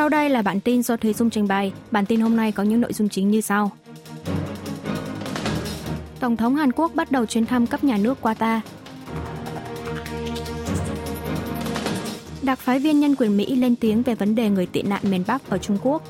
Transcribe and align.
Sau 0.00 0.08
đây 0.08 0.30
là 0.30 0.42
bản 0.42 0.60
tin 0.60 0.82
do 0.82 0.96
Thúy 0.96 1.12
Dung 1.12 1.30
trình 1.30 1.48
bày. 1.48 1.72
Bản 1.90 2.06
tin 2.06 2.20
hôm 2.20 2.36
nay 2.36 2.52
có 2.52 2.62
những 2.62 2.80
nội 2.80 2.92
dung 2.92 3.08
chính 3.08 3.30
như 3.30 3.40
sau. 3.40 3.70
Tổng 6.20 6.36
thống 6.36 6.56
Hàn 6.56 6.72
Quốc 6.72 6.94
bắt 6.94 7.10
đầu 7.10 7.26
chuyến 7.26 7.46
thăm 7.46 7.66
cấp 7.66 7.84
nhà 7.84 7.96
nước 7.96 8.18
Qatar. 8.22 8.60
Đặc 12.42 12.58
phái 12.58 12.78
viên 12.78 13.00
nhân 13.00 13.14
quyền 13.14 13.36
Mỹ 13.36 13.56
lên 13.56 13.76
tiếng 13.76 14.02
về 14.02 14.14
vấn 14.14 14.34
đề 14.34 14.48
người 14.48 14.66
tị 14.66 14.82
nạn 14.82 15.02
miền 15.10 15.24
Bắc 15.26 15.50
ở 15.50 15.58
Trung 15.58 15.78
Quốc. 15.82 16.02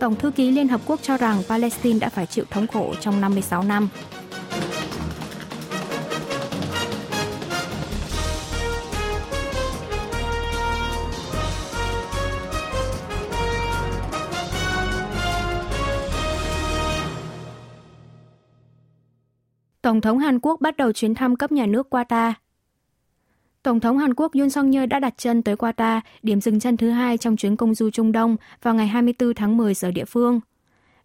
Tổng 0.00 0.16
thư 0.16 0.30
ký 0.30 0.50
Liên 0.50 0.68
Hợp 0.68 0.80
Quốc 0.86 1.00
cho 1.02 1.16
rằng 1.16 1.42
Palestine 1.48 1.98
đã 1.98 2.08
phải 2.08 2.26
chịu 2.26 2.44
thống 2.50 2.66
khổ 2.66 2.94
trong 3.00 3.20
56 3.20 3.62
năm. 3.62 3.88
Tổng 19.86 20.00
thống 20.00 20.18
Hàn 20.18 20.38
Quốc 20.40 20.60
bắt 20.60 20.76
đầu 20.76 20.92
chuyến 20.92 21.14
thăm 21.14 21.36
cấp 21.36 21.52
nhà 21.52 21.66
nước 21.66 21.86
Qatar. 21.90 22.32
Tổng 23.62 23.80
thống 23.80 23.98
Hàn 23.98 24.14
Quốc 24.14 24.32
Yoon 24.34 24.50
song 24.50 24.72
yeol 24.72 24.86
đã 24.86 24.98
đặt 24.98 25.14
chân 25.16 25.42
tới 25.42 25.56
Qatar, 25.56 26.00
điểm 26.22 26.40
dừng 26.40 26.60
chân 26.60 26.76
thứ 26.76 26.90
hai 26.90 27.18
trong 27.18 27.36
chuyến 27.36 27.56
công 27.56 27.74
du 27.74 27.90
Trung 27.90 28.12
Đông 28.12 28.36
vào 28.62 28.74
ngày 28.74 28.86
24 28.86 29.34
tháng 29.34 29.56
10 29.56 29.74
giờ 29.74 29.90
địa 29.90 30.04
phương. 30.04 30.40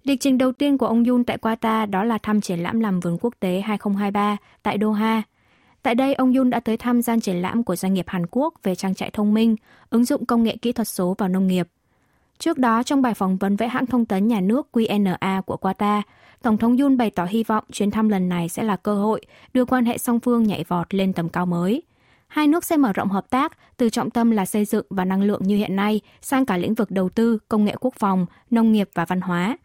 Lịch 0.03 0.19
trình 0.19 0.37
đầu 0.37 0.51
tiên 0.51 0.77
của 0.77 0.85
ông 0.85 1.03
Yoon 1.03 1.23
tại 1.23 1.37
Qatar 1.37 1.89
đó 1.89 2.03
là 2.03 2.17
thăm 2.17 2.41
triển 2.41 2.59
lãm 2.59 2.79
làm 2.79 2.99
vườn 2.99 3.17
quốc 3.21 3.33
tế 3.39 3.61
2023 3.65 4.37
tại 4.63 4.77
Doha. 4.81 5.23
Tại 5.81 5.95
đây, 5.95 6.13
ông 6.13 6.33
Yoon 6.33 6.49
đã 6.49 6.59
tới 6.59 6.77
thăm 6.77 7.01
gian 7.01 7.19
triển 7.19 7.35
lãm 7.35 7.63
của 7.63 7.75
doanh 7.75 7.93
nghiệp 7.93 8.05
Hàn 8.07 8.25
Quốc 8.31 8.53
về 8.63 8.75
trang 8.75 8.95
trại 8.95 9.09
thông 9.11 9.33
minh, 9.33 9.55
ứng 9.89 10.05
dụng 10.05 10.25
công 10.25 10.43
nghệ 10.43 10.57
kỹ 10.61 10.71
thuật 10.71 10.87
số 10.87 11.15
vào 11.17 11.29
nông 11.29 11.47
nghiệp. 11.47 11.67
Trước 12.41 12.57
đó, 12.57 12.83
trong 12.83 13.01
bài 13.01 13.13
phỏng 13.13 13.37
vấn 13.37 13.55
với 13.55 13.67
hãng 13.67 13.85
thông 13.85 14.05
tấn 14.05 14.27
nhà 14.27 14.41
nước 14.41 14.67
QNA 14.73 15.41
của 15.41 15.57
Qatar, 15.61 16.01
Tổng 16.41 16.57
thống 16.57 16.77
yun 16.77 16.97
bày 16.97 17.09
tỏ 17.09 17.25
hy 17.25 17.43
vọng 17.43 17.63
chuyến 17.71 17.91
thăm 17.91 18.09
lần 18.09 18.29
này 18.29 18.49
sẽ 18.49 18.63
là 18.63 18.75
cơ 18.75 18.95
hội 18.95 19.21
đưa 19.53 19.65
quan 19.65 19.85
hệ 19.85 19.97
song 19.97 20.19
phương 20.19 20.43
nhảy 20.43 20.63
vọt 20.67 20.93
lên 20.93 21.13
tầm 21.13 21.29
cao 21.29 21.45
mới. 21.45 21.83
Hai 22.27 22.47
nước 22.47 22.63
sẽ 22.65 22.77
mở 22.77 22.93
rộng 22.93 23.09
hợp 23.09 23.29
tác 23.29 23.57
từ 23.77 23.89
trọng 23.89 24.09
tâm 24.09 24.31
là 24.31 24.45
xây 24.45 24.65
dựng 24.65 24.85
và 24.89 25.05
năng 25.05 25.21
lượng 25.21 25.41
như 25.43 25.57
hiện 25.57 25.75
nay 25.75 26.01
sang 26.21 26.45
cả 26.45 26.57
lĩnh 26.57 26.73
vực 26.73 26.91
đầu 26.91 27.09
tư, 27.09 27.37
công 27.49 27.65
nghệ 27.65 27.75
quốc 27.79 27.93
phòng, 27.99 28.25
nông 28.49 28.71
nghiệp 28.71 28.89
và 28.93 29.05
văn 29.05 29.21
hóa. 29.21 29.57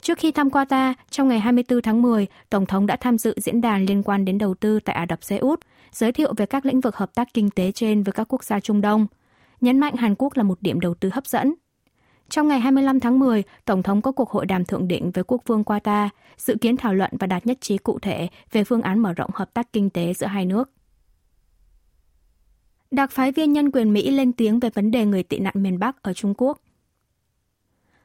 Trước 0.00 0.18
khi 0.18 0.32
thăm 0.32 0.48
Qatar, 0.48 0.94
trong 1.10 1.28
ngày 1.28 1.40
24 1.40 1.82
tháng 1.82 2.02
10, 2.02 2.26
Tổng 2.50 2.66
thống 2.66 2.86
đã 2.86 2.96
tham 2.96 3.18
dự 3.18 3.34
diễn 3.36 3.60
đàn 3.60 3.86
liên 3.86 4.02
quan 4.02 4.24
đến 4.24 4.38
đầu 4.38 4.54
tư 4.54 4.80
tại 4.80 4.96
Ả 4.96 5.06
Rập 5.08 5.24
Xê 5.24 5.36
Út, 5.38 5.60
giới 5.92 6.12
thiệu 6.12 6.34
về 6.36 6.46
các 6.46 6.66
lĩnh 6.66 6.80
vực 6.80 6.96
hợp 6.96 7.14
tác 7.14 7.28
kinh 7.34 7.50
tế 7.50 7.72
trên 7.72 8.02
với 8.02 8.12
các 8.12 8.32
quốc 8.32 8.44
gia 8.44 8.60
Trung 8.60 8.80
Đông. 8.80 9.06
Nhấn 9.60 9.78
mạnh 9.78 9.96
Hàn 9.96 10.14
Quốc 10.18 10.36
là 10.36 10.42
một 10.42 10.62
điểm 10.62 10.80
đầu 10.80 10.94
tư 10.94 11.10
hấp 11.12 11.26
dẫn, 11.26 11.54
trong 12.30 12.48
ngày 12.48 12.60
25 12.60 13.00
tháng 13.00 13.18
10, 13.18 13.42
Tổng 13.64 13.82
thống 13.82 14.02
có 14.02 14.12
cuộc 14.12 14.30
hội 14.30 14.46
đàm 14.46 14.64
thượng 14.64 14.88
đỉnh 14.88 15.10
với 15.10 15.24
quốc 15.24 15.42
vương 15.46 15.62
Qatar, 15.62 16.08
dự 16.36 16.56
kiến 16.60 16.76
thảo 16.76 16.94
luận 16.94 17.10
và 17.20 17.26
đạt 17.26 17.46
nhất 17.46 17.58
trí 17.60 17.78
cụ 17.78 17.98
thể 17.98 18.28
về 18.52 18.64
phương 18.64 18.82
án 18.82 18.98
mở 18.98 19.12
rộng 19.12 19.30
hợp 19.34 19.54
tác 19.54 19.72
kinh 19.72 19.90
tế 19.90 20.14
giữa 20.14 20.26
hai 20.26 20.44
nước. 20.44 20.70
Đặc 22.90 23.10
phái 23.10 23.32
viên 23.32 23.52
nhân 23.52 23.70
quyền 23.70 23.92
Mỹ 23.92 24.10
lên 24.10 24.32
tiếng 24.32 24.60
về 24.60 24.70
vấn 24.70 24.90
đề 24.90 25.04
người 25.04 25.22
tị 25.22 25.38
nạn 25.38 25.54
miền 25.56 25.78
Bắc 25.78 26.02
ở 26.02 26.12
Trung 26.12 26.34
Quốc. 26.36 26.58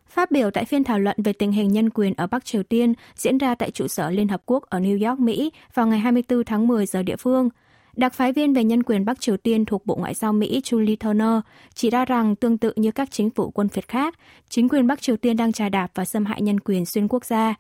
Phát 0.08 0.32
biểu 0.32 0.52
tại 0.52 0.66
phiên 0.66 0.84
thảo 0.84 1.00
luận 1.00 1.18
về 1.24 1.34
tình 1.34 1.52
hình 1.52 1.72
nhân 1.72 1.90
quyền 1.90 2.14
ở 2.14 2.28
Bắc 2.28 2.46
Triều 2.46 2.64
Tiên 2.64 2.94
diễn 3.16 3.38
ra 3.38 3.56
tại 3.56 3.72
trụ 3.72 3.88
sở 3.88 4.10
Liên 4.10 4.28
Hợp 4.28 4.42
Quốc 4.46 4.64
ở 4.64 4.80
New 4.80 5.10
York, 5.10 5.20
Mỹ 5.20 5.52
vào 5.74 5.88
ngày 5.88 6.00
24 6.00 6.44
tháng 6.44 6.68
10 6.68 6.86
giờ 6.86 7.04
địa 7.04 7.16
phương, 7.16 7.50
Đặc 7.98 8.14
phái 8.14 8.34
viên 8.34 8.54
về 8.54 8.64
nhân 8.64 8.84
quyền 8.84 9.06
Bắc 9.06 9.22
Triều 9.22 9.38
Tiên 9.38 9.66
thuộc 9.66 9.86
Bộ 9.86 9.96
Ngoại 9.96 10.14
giao 10.14 10.34
Mỹ 10.34 10.62
Julie 10.64 10.96
Turner 10.96 11.40
chỉ 11.74 11.90
ra 11.90 12.06
rằng 12.06 12.36
tương 12.36 12.58
tự 12.58 12.74
như 12.76 12.92
các 12.92 13.12
chính 13.12 13.30
phủ 13.30 13.52
quân 13.52 13.70
phiệt 13.70 13.88
khác, 13.88 14.20
chính 14.50 14.70
quyền 14.70 14.88
Bắc 14.88 15.02
Triều 15.02 15.18
Tiên 15.18 15.38
đang 15.38 15.52
trà 15.52 15.70
đạp 15.70 15.88
và 15.96 16.06
xâm 16.06 16.26
hại 16.26 16.42
nhân 16.42 16.60
quyền 16.60 16.86
xuyên 16.86 17.08
quốc 17.08 17.26
gia. 17.26 17.56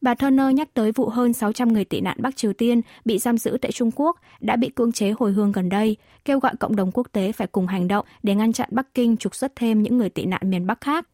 Bà 0.00 0.14
Turner 0.14 0.54
nhắc 0.54 0.74
tới 0.74 0.92
vụ 0.92 1.08
hơn 1.08 1.32
600 1.32 1.72
người 1.72 1.84
tị 1.84 2.00
nạn 2.00 2.16
Bắc 2.20 2.36
Triều 2.36 2.52
Tiên 2.52 2.80
bị 3.04 3.18
giam 3.18 3.38
giữ 3.38 3.58
tại 3.62 3.72
Trung 3.72 3.90
Quốc 3.94 4.16
đã 4.40 4.56
bị 4.56 4.68
cưỡng 4.68 4.92
chế 4.92 5.14
hồi 5.18 5.32
hương 5.32 5.52
gần 5.52 5.68
đây, 5.68 5.96
kêu 6.24 6.38
gọi 6.38 6.52
cộng 6.60 6.76
đồng 6.76 6.90
quốc 6.92 7.06
tế 7.12 7.32
phải 7.32 7.46
cùng 7.46 7.66
hành 7.66 7.88
động 7.88 8.06
để 8.22 8.34
ngăn 8.34 8.52
chặn 8.52 8.68
Bắc 8.72 8.94
Kinh 8.94 9.16
trục 9.16 9.34
xuất 9.34 9.52
thêm 9.56 9.82
những 9.82 9.98
người 9.98 10.08
tị 10.08 10.24
nạn 10.24 10.50
miền 10.50 10.66
Bắc 10.66 10.80
khác. 10.80 11.06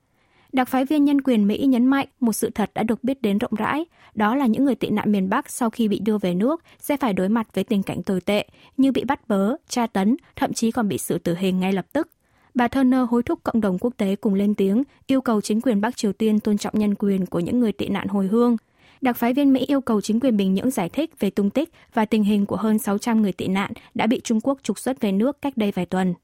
Đặc 0.52 0.68
phái 0.68 0.84
viên 0.84 1.04
nhân 1.04 1.20
quyền 1.20 1.46
Mỹ 1.46 1.58
nhấn 1.58 1.86
mạnh 1.86 2.06
một 2.20 2.32
sự 2.32 2.50
thật 2.50 2.70
đã 2.74 2.82
được 2.82 3.04
biết 3.04 3.22
đến 3.22 3.38
rộng 3.38 3.54
rãi, 3.58 3.84
đó 4.14 4.34
là 4.34 4.46
những 4.46 4.64
người 4.64 4.74
tị 4.74 4.88
nạn 4.88 5.12
miền 5.12 5.28
Bắc 5.28 5.50
sau 5.50 5.70
khi 5.70 5.88
bị 5.88 5.98
đưa 5.98 6.18
về 6.18 6.34
nước 6.34 6.62
sẽ 6.78 6.96
phải 6.96 7.12
đối 7.12 7.28
mặt 7.28 7.46
với 7.54 7.64
tình 7.64 7.82
cảnh 7.82 8.02
tồi 8.02 8.20
tệ 8.20 8.46
như 8.76 8.92
bị 8.92 9.04
bắt 9.04 9.28
bớ, 9.28 9.56
tra 9.68 9.86
tấn, 9.86 10.16
thậm 10.36 10.52
chí 10.52 10.70
còn 10.70 10.88
bị 10.88 10.98
xử 10.98 11.18
tử 11.18 11.34
hình 11.34 11.60
ngay 11.60 11.72
lập 11.72 11.86
tức. 11.92 12.08
Bà 12.54 12.68
Turner 12.68 13.00
hối 13.10 13.22
thúc 13.22 13.40
cộng 13.42 13.60
đồng 13.60 13.78
quốc 13.78 13.94
tế 13.96 14.16
cùng 14.16 14.34
lên 14.34 14.54
tiếng, 14.54 14.82
yêu 15.06 15.20
cầu 15.20 15.40
chính 15.40 15.60
quyền 15.60 15.80
Bắc 15.80 15.96
Triều 15.96 16.12
Tiên 16.12 16.40
tôn 16.40 16.58
trọng 16.58 16.78
nhân 16.78 16.94
quyền 16.94 17.26
của 17.26 17.40
những 17.40 17.60
người 17.60 17.72
tị 17.72 17.88
nạn 17.88 18.08
hồi 18.08 18.26
hương. 18.26 18.56
Đặc 19.00 19.16
phái 19.16 19.34
viên 19.34 19.52
Mỹ 19.52 19.64
yêu 19.66 19.80
cầu 19.80 20.00
chính 20.00 20.20
quyền 20.20 20.36
Bình 20.36 20.54
Nhưỡng 20.54 20.70
giải 20.70 20.88
thích 20.88 21.20
về 21.20 21.30
tung 21.30 21.50
tích 21.50 21.72
và 21.94 22.04
tình 22.04 22.24
hình 22.24 22.46
của 22.46 22.56
hơn 22.56 22.78
600 22.78 23.22
người 23.22 23.32
tị 23.32 23.48
nạn 23.48 23.72
đã 23.94 24.06
bị 24.06 24.20
Trung 24.24 24.40
Quốc 24.40 24.58
trục 24.62 24.78
xuất 24.78 25.00
về 25.00 25.12
nước 25.12 25.42
cách 25.42 25.56
đây 25.56 25.72
vài 25.74 25.86
tuần. 25.86 26.14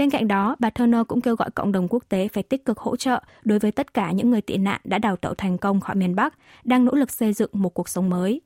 Bên 0.00 0.10
cạnh 0.10 0.28
đó, 0.28 0.56
bà 0.58 0.70
Turner 0.70 1.00
cũng 1.08 1.20
kêu 1.20 1.36
gọi 1.36 1.50
cộng 1.50 1.72
đồng 1.72 1.88
quốc 1.90 2.04
tế 2.08 2.28
phải 2.28 2.42
tích 2.42 2.64
cực 2.64 2.78
hỗ 2.78 2.96
trợ 2.96 3.22
đối 3.42 3.58
với 3.58 3.72
tất 3.72 3.94
cả 3.94 4.12
những 4.12 4.30
người 4.30 4.40
tị 4.40 4.56
nạn 4.56 4.80
đã 4.84 4.98
đào 4.98 5.16
tẩu 5.16 5.34
thành 5.34 5.58
công 5.58 5.80
khỏi 5.80 5.96
miền 5.96 6.14
Bắc, 6.14 6.34
đang 6.64 6.84
nỗ 6.84 6.94
lực 6.94 7.10
xây 7.10 7.32
dựng 7.32 7.50
một 7.52 7.74
cuộc 7.74 7.88
sống 7.88 8.10
mới. 8.10 8.40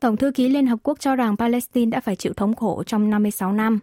Tổng 0.00 0.16
thư 0.16 0.30
ký 0.30 0.48
Liên 0.48 0.66
Hợp 0.66 0.78
Quốc 0.82 1.00
cho 1.00 1.16
rằng 1.16 1.36
Palestine 1.36 1.90
đã 1.90 2.00
phải 2.00 2.16
chịu 2.16 2.32
thống 2.32 2.54
khổ 2.54 2.82
trong 2.86 3.10
56 3.10 3.52
năm. 3.52 3.78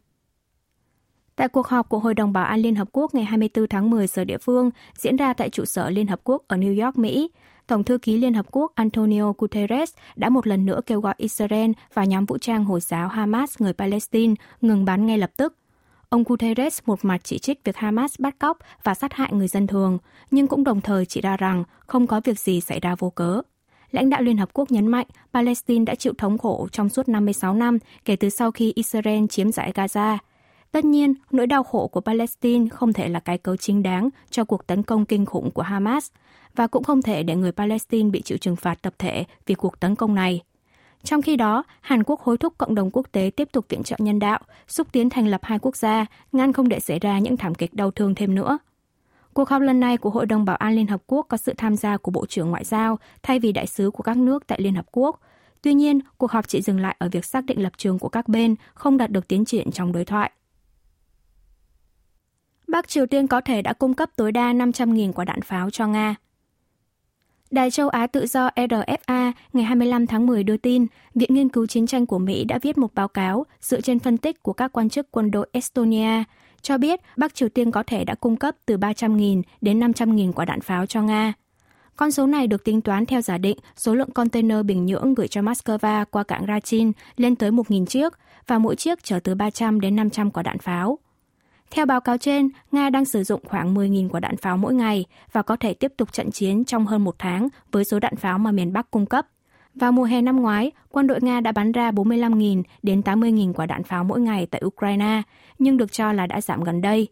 Tại 1.35 1.47
cuộc 1.47 1.67
họp 1.67 1.89
của 1.89 1.99
Hội 1.99 2.13
đồng 2.13 2.33
Bảo 2.33 2.45
an 2.45 2.59
Liên 2.59 2.75
Hợp 2.75 2.87
Quốc 2.91 3.13
ngày 3.13 3.25
24 3.25 3.67
tháng 3.67 3.89
10 3.89 4.07
giờ 4.07 4.23
địa 4.23 4.37
phương 4.37 4.71
diễn 4.97 5.15
ra 5.15 5.33
tại 5.33 5.49
trụ 5.49 5.65
sở 5.65 5.89
Liên 5.89 6.07
Hợp 6.07 6.21
Quốc 6.23 6.43
ở 6.47 6.57
New 6.57 6.85
York, 6.85 6.97
Mỹ, 6.97 7.31
Tổng 7.71 7.83
thư 7.83 7.97
ký 7.97 8.17
Liên 8.17 8.33
Hợp 8.33 8.45
Quốc 8.51 8.71
Antonio 8.75 9.33
Guterres 9.37 9.93
đã 10.15 10.29
một 10.29 10.47
lần 10.47 10.65
nữa 10.65 10.79
kêu 10.85 11.01
gọi 11.01 11.13
Israel 11.17 11.71
và 11.93 12.03
nhóm 12.03 12.25
vũ 12.25 12.37
trang 12.37 12.65
Hồi 12.65 12.79
giáo 12.81 13.07
Hamas 13.07 13.61
người 13.61 13.73
Palestine 13.73 14.33
ngừng 14.61 14.85
bắn 14.85 15.05
ngay 15.05 15.17
lập 15.17 15.31
tức. 15.37 15.55
Ông 16.09 16.23
Guterres 16.23 16.79
một 16.85 17.05
mặt 17.05 17.21
chỉ 17.23 17.39
trích 17.39 17.63
việc 17.63 17.77
Hamas 17.77 18.19
bắt 18.19 18.39
cóc 18.39 18.57
và 18.83 18.93
sát 18.93 19.13
hại 19.13 19.33
người 19.33 19.47
dân 19.47 19.67
thường, 19.67 19.97
nhưng 20.31 20.47
cũng 20.47 20.63
đồng 20.63 20.81
thời 20.81 21.05
chỉ 21.05 21.21
ra 21.21 21.37
rằng 21.37 21.63
không 21.87 22.07
có 22.07 22.21
việc 22.23 22.39
gì 22.39 22.61
xảy 22.61 22.79
ra 22.79 22.95
vô 22.95 23.09
cớ. 23.09 23.41
Lãnh 23.91 24.09
đạo 24.09 24.21
Liên 24.21 24.37
Hợp 24.37 24.49
Quốc 24.53 24.71
nhấn 24.71 24.87
mạnh 24.87 25.07
Palestine 25.33 25.85
đã 25.85 25.95
chịu 25.95 26.13
thống 26.17 26.37
khổ 26.37 26.67
trong 26.71 26.89
suốt 26.89 27.09
56 27.09 27.53
năm 27.53 27.77
kể 28.05 28.15
từ 28.15 28.29
sau 28.29 28.51
khi 28.51 28.71
Israel 28.75 29.25
chiếm 29.29 29.51
giải 29.51 29.71
Gaza. 29.75 30.17
Tất 30.71 30.85
nhiên, 30.85 31.13
nỗi 31.31 31.47
đau 31.47 31.63
khổ 31.63 31.87
của 31.87 32.01
Palestine 32.01 32.69
không 32.69 32.93
thể 32.93 33.07
là 33.07 33.19
cái 33.19 33.37
cớ 33.37 33.55
chính 33.57 33.83
đáng 33.83 34.09
cho 34.29 34.43
cuộc 34.43 34.67
tấn 34.67 34.83
công 34.83 35.05
kinh 35.05 35.25
khủng 35.25 35.51
của 35.51 35.61
Hamas, 35.61 36.11
và 36.55 36.67
cũng 36.67 36.83
không 36.83 37.01
thể 37.01 37.23
để 37.23 37.35
người 37.35 37.51
Palestine 37.51 38.09
bị 38.09 38.21
chịu 38.21 38.37
trừng 38.37 38.55
phạt 38.55 38.81
tập 38.81 38.93
thể 38.99 39.25
vì 39.45 39.55
cuộc 39.55 39.79
tấn 39.79 39.95
công 39.95 40.15
này. 40.15 40.41
Trong 41.03 41.21
khi 41.21 41.35
đó, 41.35 41.63
Hàn 41.81 42.03
Quốc 42.03 42.21
hối 42.21 42.37
thúc 42.37 42.53
cộng 42.57 42.75
đồng 42.75 42.89
quốc 42.91 43.07
tế 43.11 43.31
tiếp 43.35 43.49
tục 43.51 43.65
viện 43.69 43.83
trợ 43.83 43.95
nhân 43.99 44.19
đạo, 44.19 44.39
xúc 44.67 44.87
tiến 44.91 45.09
thành 45.09 45.27
lập 45.27 45.41
hai 45.43 45.59
quốc 45.59 45.75
gia, 45.75 46.05
ngăn 46.31 46.53
không 46.53 46.69
để 46.69 46.79
xảy 46.79 46.99
ra 46.99 47.19
những 47.19 47.37
thảm 47.37 47.55
kịch 47.55 47.73
đau 47.73 47.91
thương 47.91 48.15
thêm 48.15 48.35
nữa. 48.35 48.57
Cuộc 49.33 49.49
họp 49.49 49.61
lần 49.61 49.79
này 49.79 49.97
của 49.97 50.09
Hội 50.09 50.25
đồng 50.25 50.45
Bảo 50.45 50.55
an 50.55 50.75
Liên 50.75 50.87
Hợp 50.87 51.01
Quốc 51.07 51.25
có 51.29 51.37
sự 51.37 51.53
tham 51.57 51.75
gia 51.75 51.97
của 51.97 52.11
Bộ 52.11 52.25
trưởng 52.25 52.49
Ngoại 52.49 52.63
giao 52.63 52.99
thay 53.23 53.39
vì 53.39 53.51
đại 53.51 53.67
sứ 53.67 53.91
của 53.91 54.03
các 54.03 54.17
nước 54.17 54.47
tại 54.47 54.61
Liên 54.61 54.75
Hợp 54.75 54.85
Quốc. 54.91 55.19
Tuy 55.61 55.73
nhiên, 55.73 55.99
cuộc 56.17 56.31
họp 56.31 56.47
chỉ 56.47 56.61
dừng 56.61 56.79
lại 56.79 56.95
ở 56.99 57.09
việc 57.11 57.25
xác 57.25 57.45
định 57.45 57.63
lập 57.63 57.73
trường 57.77 57.99
của 57.99 58.09
các 58.09 58.27
bên, 58.27 58.55
không 58.73 58.97
đạt 58.97 59.11
được 59.11 59.27
tiến 59.27 59.45
triển 59.45 59.71
trong 59.71 59.91
đối 59.91 60.05
thoại. 60.05 60.31
Bắc 62.71 62.87
Triều 62.87 63.05
Tiên 63.05 63.27
có 63.27 63.41
thể 63.41 63.61
đã 63.61 63.73
cung 63.73 63.93
cấp 63.93 64.09
tối 64.15 64.31
đa 64.31 64.53
500.000 64.53 65.13
quả 65.13 65.25
đạn 65.25 65.41
pháo 65.41 65.69
cho 65.69 65.87
Nga. 65.87 66.15
Đài 67.51 67.71
châu 67.71 67.89
Á 67.89 68.07
tự 68.07 68.27
do 68.27 68.49
RFA 68.55 69.31
ngày 69.53 69.63
25 69.63 70.07
tháng 70.07 70.25
10 70.25 70.43
đưa 70.43 70.57
tin, 70.57 70.85
Viện 71.15 71.33
Nghiên 71.33 71.49
cứu 71.49 71.67
Chiến 71.67 71.87
tranh 71.87 72.05
của 72.05 72.19
Mỹ 72.19 72.43
đã 72.43 72.59
viết 72.61 72.77
một 72.77 72.93
báo 72.93 73.07
cáo 73.07 73.45
dựa 73.61 73.81
trên 73.81 73.99
phân 73.99 74.17
tích 74.17 74.43
của 74.43 74.53
các 74.53 74.73
quan 74.73 74.89
chức 74.89 75.11
quân 75.11 75.31
đội 75.31 75.49
Estonia, 75.51 76.23
cho 76.61 76.77
biết 76.77 76.99
Bắc 77.17 77.35
Triều 77.35 77.49
Tiên 77.49 77.71
có 77.71 77.83
thể 77.83 78.03
đã 78.03 78.15
cung 78.15 78.35
cấp 78.35 78.55
từ 78.65 78.77
300.000 78.77 79.41
đến 79.61 79.79
500.000 79.79 80.33
quả 80.33 80.45
đạn 80.45 80.61
pháo 80.61 80.85
cho 80.85 81.01
Nga. 81.01 81.33
Con 81.95 82.11
số 82.11 82.27
này 82.27 82.47
được 82.47 82.63
tính 82.63 82.81
toán 82.81 83.05
theo 83.05 83.21
giả 83.21 83.37
định 83.37 83.57
số 83.77 83.95
lượng 83.95 84.11
container 84.11 84.65
Bình 84.65 84.85
Nhưỡng 84.85 85.13
gửi 85.13 85.27
cho 85.27 85.41
Moscow 85.41 86.05
qua 86.05 86.23
cảng 86.23 86.45
Rachin 86.47 86.91
lên 87.17 87.35
tới 87.35 87.51
1.000 87.51 87.85
chiếc 87.85 88.13
và 88.47 88.57
mỗi 88.57 88.75
chiếc 88.75 89.03
chở 89.03 89.19
từ 89.19 89.35
300 89.35 89.81
đến 89.81 89.95
500 89.95 90.31
quả 90.31 90.43
đạn 90.43 90.57
pháo. 90.59 90.97
Theo 91.71 91.85
báo 91.85 92.01
cáo 92.01 92.17
trên, 92.17 92.49
Nga 92.71 92.89
đang 92.89 93.05
sử 93.05 93.23
dụng 93.23 93.41
khoảng 93.45 93.75
10.000 93.75 94.09
quả 94.09 94.19
đạn 94.19 94.37
pháo 94.37 94.57
mỗi 94.57 94.73
ngày 94.73 95.05
và 95.31 95.41
có 95.41 95.55
thể 95.55 95.73
tiếp 95.73 95.93
tục 95.97 96.13
trận 96.13 96.31
chiến 96.31 96.65
trong 96.65 96.85
hơn 96.85 97.03
một 97.03 97.15
tháng 97.19 97.47
với 97.71 97.85
số 97.85 97.99
đạn 97.99 98.15
pháo 98.15 98.37
mà 98.37 98.51
miền 98.51 98.73
Bắc 98.73 98.91
cung 98.91 99.05
cấp. 99.05 99.27
Vào 99.75 99.91
mùa 99.91 100.03
hè 100.03 100.21
năm 100.21 100.41
ngoái, 100.41 100.71
quân 100.89 101.07
đội 101.07 101.21
Nga 101.21 101.39
đã 101.39 101.51
bắn 101.51 101.71
ra 101.71 101.91
45.000 101.91 102.63
đến 102.83 103.01
80.000 103.01 103.53
quả 103.53 103.65
đạn 103.65 103.83
pháo 103.83 104.03
mỗi 104.03 104.19
ngày 104.19 104.45
tại 104.45 104.61
Ukraine, 104.65 105.21
nhưng 105.59 105.77
được 105.77 105.91
cho 105.91 106.13
là 106.13 106.27
đã 106.27 106.41
giảm 106.41 106.63
gần 106.63 106.81
đây. 106.81 107.07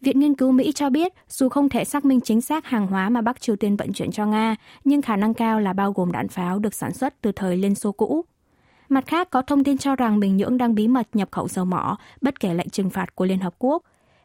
Viện 0.00 0.20
Nghiên 0.20 0.34
cứu 0.34 0.52
Mỹ 0.52 0.72
cho 0.72 0.90
biết, 0.90 1.12
dù 1.28 1.48
không 1.48 1.68
thể 1.68 1.84
xác 1.84 2.04
minh 2.04 2.20
chính 2.20 2.40
xác 2.40 2.66
hàng 2.66 2.86
hóa 2.86 3.08
mà 3.08 3.22
Bắc 3.22 3.40
Triều 3.40 3.56
Tiên 3.56 3.76
vận 3.76 3.92
chuyển 3.92 4.10
cho 4.10 4.26
Nga, 4.26 4.56
nhưng 4.84 5.02
khả 5.02 5.16
năng 5.16 5.34
cao 5.34 5.60
là 5.60 5.72
bao 5.72 5.92
gồm 5.92 6.12
đạn 6.12 6.28
pháo 6.28 6.58
được 6.58 6.74
sản 6.74 6.92
xuất 6.92 7.14
từ 7.20 7.32
thời 7.32 7.56
Liên 7.56 7.74
Xô 7.74 7.92
cũ. 7.92 8.24
Mặt 8.88 9.06
khác, 9.06 9.30
có 9.30 9.42
thông 9.42 9.64
tin 9.64 9.78
cho 9.78 9.96
rằng 9.96 10.20
Bình 10.20 10.36
Nhưỡng 10.36 10.58
đang 10.58 10.74
bí 10.74 10.88
mật 10.88 11.08
nhập 11.12 11.28
khẩu 11.30 11.48
dầu 11.48 11.64
mỏ, 11.64 11.96
bất 12.20 12.40
kể 12.40 12.54
lệnh 12.54 12.70
trừng 12.70 12.90
phạt 12.90 13.14
của 13.14 13.24
Liên 13.24 13.38
Hợp 13.38 13.54
Quốc. 13.58 13.82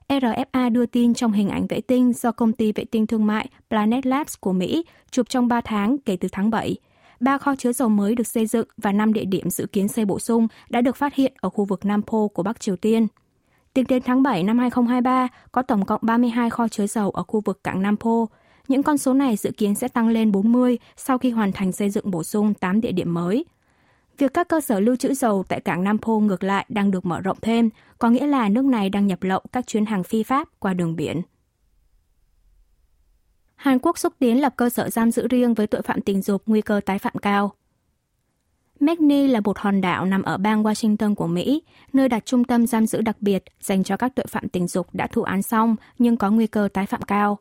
RFA 0.10 0.72
đưa 0.72 0.86
tin 0.86 1.14
trong 1.14 1.32
hình 1.32 1.50
ảnh 1.50 1.68
vệ 1.68 1.82
tinh 1.82 2.14
do 2.14 2.32
công 2.32 2.54
ty 2.54 2.72
vệ 2.72 2.86
tinh 2.86 3.08
thương 3.08 3.26
mại 3.26 3.50
Planet 3.70 4.06
Labs 4.06 4.34
của 4.40 4.54
Mỹ 4.54 4.86
chụp 5.12 5.30
trong 5.30 5.48
3 5.48 5.62
tháng 5.62 5.98
kể 5.98 6.18
từ 6.18 6.28
tháng 6.32 6.50
7. 6.50 6.76
Ba 7.20 7.38
kho 7.38 7.56
chứa 7.56 7.72
dầu 7.72 7.90
mới 7.90 8.16
được 8.16 8.28
xây 8.28 8.46
dựng 8.46 8.68
và 8.78 8.92
5 8.92 9.14
địa 9.14 9.26
điểm 9.26 9.50
dự 9.50 9.66
kiến 9.66 9.88
xây 9.88 10.06
bổ 10.06 10.20
sung 10.20 10.48
đã 10.70 10.82
được 10.82 10.96
phát 10.96 11.16
hiện 11.16 11.34
ở 11.42 11.50
khu 11.50 11.66
vực 11.66 11.86
Nam 11.86 12.02
Pô 12.02 12.28
của 12.28 12.44
Bắc 12.44 12.60
Triều 12.60 12.76
Tiên. 12.76 13.08
Tính 13.74 13.86
đến 13.90 14.04
tháng 14.06 14.24
7 14.24 14.44
năm 14.44 14.60
2023, 14.60 15.28
có 15.52 15.62
tổng 15.62 15.86
cộng 15.86 16.02
32 16.04 16.50
kho 16.50 16.68
chứa 16.68 16.88
dầu 16.88 17.10
ở 17.10 17.24
khu 17.24 17.42
vực 17.46 17.64
cảng 17.64 17.82
Nam 17.82 17.98
Pô. 17.98 18.30
Những 18.68 18.84
con 18.84 18.98
số 18.98 19.14
này 19.14 19.36
dự 19.36 19.52
kiến 19.52 19.76
sẽ 19.76 19.88
tăng 19.88 20.08
lên 20.08 20.32
40 20.32 20.78
sau 20.98 21.18
khi 21.18 21.30
hoàn 21.30 21.52
thành 21.52 21.72
xây 21.72 21.90
dựng 21.90 22.12
bổ 22.12 22.24
sung 22.24 22.54
8 22.54 22.82
địa 22.82 22.92
điểm 22.92 23.14
mới. 23.14 23.46
Việc 24.20 24.34
các 24.34 24.48
cơ 24.48 24.62
sở 24.62 24.80
lưu 24.80 24.96
trữ 24.96 25.14
dầu 25.14 25.44
tại 25.48 25.62
cảng 25.62 25.84
Nam 25.84 25.98
Pô 25.98 26.20
ngược 26.20 26.44
lại 26.44 26.66
đang 26.70 26.92
được 26.92 27.06
mở 27.06 27.22
rộng 27.22 27.38
thêm, 27.42 27.70
có 28.00 28.10
nghĩa 28.10 28.28
là 28.28 28.50
nước 28.50 28.66
này 28.66 28.90
đang 28.90 29.08
nhập 29.08 29.24
lậu 29.24 29.42
các 29.52 29.68
chuyến 29.68 29.86
hàng 29.86 30.04
phi 30.04 30.24
pháp 30.24 30.48
qua 30.60 30.74
đường 30.74 30.96
biển. 30.96 31.22
Hàn 33.56 33.80
Quốc 33.80 33.98
xúc 33.98 34.14
tiến 34.20 34.42
lập 34.42 34.54
cơ 34.56 34.70
sở 34.70 34.90
giam 34.90 35.12
giữ 35.12 35.28
riêng 35.28 35.54
với 35.54 35.68
tội 35.68 35.82
phạm 35.82 36.02
tình 36.02 36.22
dục 36.22 36.44
nguy 36.46 36.62
cơ 36.62 36.82
tái 36.86 37.00
phạm 37.00 37.14
cao. 37.22 37.54
McNeil 38.80 39.32
là 39.32 39.40
một 39.40 39.58
hòn 39.58 39.82
đảo 39.82 40.06
nằm 40.06 40.22
ở 40.22 40.38
bang 40.38 40.64
Washington 40.64 41.16
của 41.16 41.28
Mỹ, 41.28 41.64
nơi 41.94 42.10
đặt 42.10 42.26
trung 42.26 42.44
tâm 42.44 42.68
giam 42.68 42.86
giữ 42.86 43.02
đặc 43.02 43.18
biệt 43.22 43.44
dành 43.62 43.84
cho 43.84 43.98
các 43.98 44.12
tội 44.16 44.26
phạm 44.30 44.50
tình 44.50 44.68
dục 44.68 44.88
đã 44.94 45.08
thụ 45.08 45.24
án 45.24 45.42
xong 45.42 45.76
nhưng 46.00 46.18
có 46.18 46.32
nguy 46.32 46.48
cơ 46.48 46.70
tái 46.74 46.86
phạm 46.86 47.02
cao. 47.02 47.40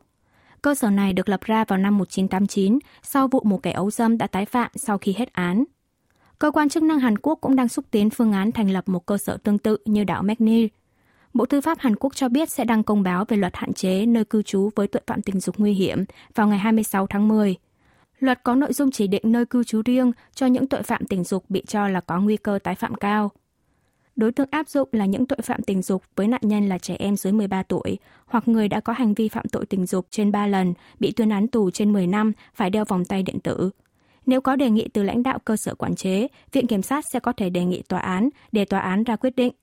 Cơ 0.61 0.75
sở 0.75 0.89
này 0.89 1.13
được 1.13 1.29
lập 1.29 1.41
ra 1.41 1.65
vào 1.65 1.79
năm 1.79 1.97
1989 1.97 2.79
sau 3.03 3.27
vụ 3.27 3.41
một 3.43 3.63
kẻ 3.63 3.71
ấu 3.71 3.91
dâm 3.91 4.17
đã 4.17 4.27
tái 4.27 4.45
phạm 4.45 4.71
sau 4.75 4.97
khi 4.97 5.15
hết 5.17 5.33
án. 5.33 5.63
Cơ 6.39 6.51
quan 6.51 6.69
chức 6.69 6.83
năng 6.83 6.99
Hàn 6.99 7.17
Quốc 7.17 7.37
cũng 7.41 7.55
đang 7.55 7.67
xúc 7.67 7.85
tiến 7.91 8.09
phương 8.09 8.31
án 8.31 8.51
thành 8.51 8.69
lập 8.71 8.89
một 8.89 9.05
cơ 9.05 9.17
sở 9.17 9.37
tương 9.37 9.57
tự 9.57 9.77
như 9.85 10.03
đảo 10.03 10.23
McNeil. 10.23 10.65
Bộ 11.33 11.45
Tư 11.45 11.61
pháp 11.61 11.79
Hàn 11.79 11.95
Quốc 11.95 12.15
cho 12.15 12.29
biết 12.29 12.49
sẽ 12.49 12.65
đăng 12.65 12.83
công 12.83 13.03
báo 13.03 13.25
về 13.25 13.37
luật 13.37 13.55
hạn 13.55 13.73
chế 13.73 14.05
nơi 14.05 14.25
cư 14.25 14.41
trú 14.41 14.69
với 14.75 14.87
tội 14.87 15.01
phạm 15.07 15.21
tình 15.21 15.39
dục 15.39 15.55
nguy 15.57 15.73
hiểm 15.73 16.03
vào 16.35 16.47
ngày 16.47 16.57
26 16.57 17.07
tháng 17.07 17.27
10. 17.27 17.55
Luật 18.19 18.43
có 18.43 18.55
nội 18.55 18.73
dung 18.73 18.91
chỉ 18.91 19.07
định 19.07 19.21
nơi 19.25 19.45
cư 19.45 19.63
trú 19.63 19.81
riêng 19.85 20.11
cho 20.35 20.45
những 20.45 20.67
tội 20.67 20.83
phạm 20.83 21.05
tình 21.05 21.23
dục 21.23 21.45
bị 21.49 21.63
cho 21.67 21.87
là 21.87 22.01
có 22.01 22.19
nguy 22.19 22.37
cơ 22.37 22.59
tái 22.63 22.75
phạm 22.75 22.95
cao. 22.95 23.31
Đối 24.15 24.31
tượng 24.31 24.47
áp 24.51 24.69
dụng 24.69 24.89
là 24.91 25.05
những 25.05 25.25
tội 25.25 25.39
phạm 25.43 25.63
tình 25.63 25.81
dục 25.81 26.03
với 26.15 26.27
nạn 26.27 26.41
nhân 26.43 26.69
là 26.69 26.77
trẻ 26.77 26.95
em 26.99 27.17
dưới 27.17 27.33
13 27.33 27.63
tuổi 27.63 27.97
hoặc 28.25 28.47
người 28.47 28.67
đã 28.67 28.79
có 28.79 28.93
hành 28.93 29.13
vi 29.13 29.29
phạm 29.29 29.45
tội 29.51 29.65
tình 29.65 29.85
dục 29.85 30.07
trên 30.09 30.31
3 30.31 30.47
lần, 30.47 30.73
bị 30.99 31.11
tuyên 31.11 31.29
án 31.29 31.47
tù 31.47 31.71
trên 31.71 31.93
10 31.93 32.07
năm, 32.07 32.31
phải 32.53 32.69
đeo 32.69 32.85
vòng 32.85 33.05
tay 33.05 33.23
điện 33.23 33.39
tử. 33.39 33.71
Nếu 34.29 34.41
có 34.41 34.55
đề 34.55 34.69
nghị 34.69 34.87
từ 34.93 35.03
lãnh 35.03 35.23
đạo 35.23 35.39
cơ 35.45 35.57
sở 35.57 35.75
quản 35.75 35.95
chế, 35.95 36.27
Viện 36.51 36.67
Kiểm 36.67 36.81
sát 36.81 37.03
sẽ 37.13 37.19
có 37.19 37.31
thể 37.31 37.49
đề 37.49 37.65
nghị 37.65 37.81
tòa 37.81 37.99
án 37.99 38.29
để 38.51 38.65
tòa 38.65 38.79
án 38.79 39.03
ra 39.03 39.15
quyết 39.15 39.35
định. 39.35 39.53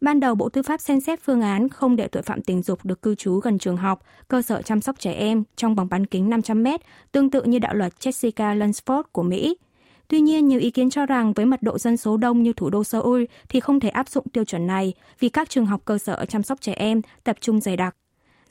Ban 0.00 0.20
đầu 0.20 0.34
Bộ 0.34 0.48
Tư 0.48 0.62
pháp 0.62 0.80
xem 0.80 1.00
xét 1.00 1.20
phương 1.22 1.40
án 1.40 1.68
không 1.68 1.96
để 1.96 2.08
tội 2.08 2.22
phạm 2.22 2.42
tình 2.42 2.62
dục 2.62 2.84
được 2.84 3.02
cư 3.02 3.14
trú 3.14 3.38
gần 3.38 3.58
trường 3.58 3.76
học, 3.76 4.02
cơ 4.28 4.42
sở 4.42 4.62
chăm 4.62 4.80
sóc 4.80 4.96
trẻ 4.98 5.12
em 5.12 5.42
trong 5.56 5.74
vòng 5.74 5.88
bán 5.90 6.06
kính 6.06 6.30
500 6.30 6.62
mét, 6.62 6.80
tương 7.12 7.30
tự 7.30 7.42
như 7.42 7.58
đạo 7.58 7.74
luật 7.74 7.92
Jessica 8.00 8.58
Lunsford 8.58 9.02
của 9.12 9.22
Mỹ. 9.22 9.56
Tuy 10.08 10.20
nhiên, 10.20 10.48
nhiều 10.48 10.60
ý 10.60 10.70
kiến 10.70 10.90
cho 10.90 11.06
rằng 11.06 11.32
với 11.32 11.46
mật 11.46 11.62
độ 11.62 11.78
dân 11.78 11.96
số 11.96 12.16
đông 12.16 12.42
như 12.42 12.52
thủ 12.52 12.70
đô 12.70 12.84
Seoul 12.84 13.24
thì 13.48 13.60
không 13.60 13.80
thể 13.80 13.88
áp 13.88 14.08
dụng 14.08 14.28
tiêu 14.28 14.44
chuẩn 14.44 14.66
này 14.66 14.92
vì 15.20 15.28
các 15.28 15.50
trường 15.50 15.66
học 15.66 15.80
cơ 15.84 15.98
sở 15.98 16.24
chăm 16.28 16.42
sóc 16.42 16.60
trẻ 16.60 16.72
em 16.72 17.00
tập 17.24 17.36
trung 17.40 17.60
dày 17.60 17.76
đặc. 17.76 17.96